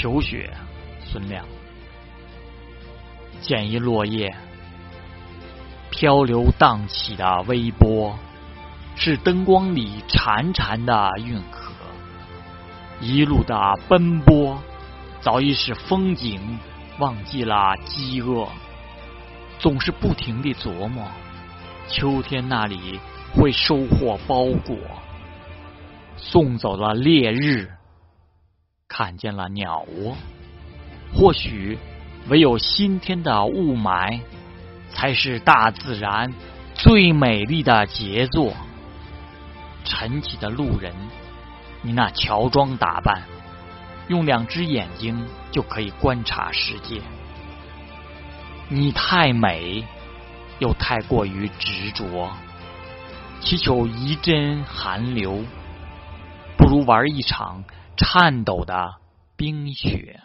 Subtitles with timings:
[0.00, 0.50] 求雪，
[1.04, 1.44] 孙亮。
[3.42, 4.34] 见一落叶
[5.90, 8.18] 漂流荡起的微波，
[8.96, 11.74] 是灯光里潺潺的运河。
[12.98, 14.58] 一路的奔波，
[15.20, 16.58] 早已使风景
[16.98, 18.48] 忘记了饥饿，
[19.58, 21.06] 总是不停地琢磨，
[21.88, 22.98] 秋天那里
[23.34, 24.78] 会收获包裹。
[26.16, 27.70] 送走了烈日，
[29.00, 30.14] 看见了鸟窝。
[31.10, 31.78] 或许
[32.28, 34.20] 唯有新天的雾霾，
[34.90, 36.30] 才是大自然
[36.74, 38.52] 最美丽的杰作。
[39.84, 40.92] 晨起的路人，
[41.80, 43.22] 你那乔装打扮，
[44.08, 47.00] 用两只眼睛就可以观察世界。
[48.68, 49.82] 你太美，
[50.58, 52.30] 又太过于执着，
[53.40, 55.42] 祈求一阵寒流。
[56.70, 57.64] 如玩一场
[57.96, 58.94] 颤抖的
[59.34, 60.20] 冰雪。